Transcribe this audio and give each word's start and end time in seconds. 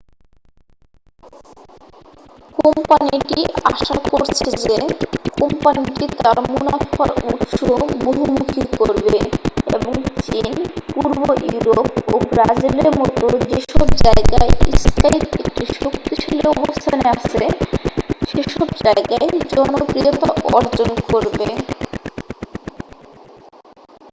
কোম্পানিটি 2.59 3.39
আশা 3.71 3.95
করছে 4.11 4.45
যে 4.63 4.75
কোম্পানিটি 5.39 6.05
তার 6.17 6.37
মুনাফার 6.49 7.09
উৎস 7.31 7.57
বহুমুখী 8.05 8.63
করবে 8.77 9.17
এবং 9.75 9.93
চীন, 10.25 10.47
পূর্ব 10.93 11.17
ইউরোপ 11.47 11.89
ও 12.13 12.15
ব্রাজিলের 12.29 12.89
মতো 12.99 13.25
যেসব 13.49 13.87
জায়গায় 14.03 14.51
স্কাইপ 14.83 15.23
একটি 15.41 15.63
শক্তিশালী 15.75 16.43
অবস্থানে 16.53 17.05
আছে 17.09 17.43
সেসব 18.29 18.67
জায়গায় 18.83 19.27
জনপ্রিয়তা 19.53 20.29
অর্জন 20.53 20.89
করবে। 21.11 21.47